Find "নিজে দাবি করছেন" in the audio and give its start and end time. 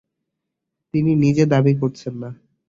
1.23-2.13